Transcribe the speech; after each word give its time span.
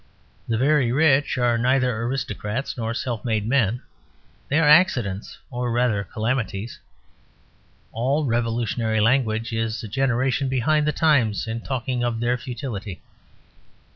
The 0.47 0.57
very 0.57 0.91
rich 0.91 1.37
are 1.37 1.59
neither 1.59 1.95
aristocrats 2.01 2.75
nor 2.75 2.91
self 2.95 3.23
made 3.23 3.47
men; 3.47 3.83
they 4.49 4.57
are 4.57 4.67
accidents 4.67 5.37
or 5.51 5.71
rather 5.71 6.03
calamities. 6.03 6.79
All 7.91 8.25
revolutionary 8.25 8.99
language 8.99 9.53
is 9.53 9.83
a 9.83 9.87
generation 9.87 10.49
behind 10.49 10.87
the 10.87 10.91
times 10.91 11.45
in 11.45 11.61
talking 11.61 12.03
of 12.03 12.19
their 12.19 12.35
futility. 12.39 12.99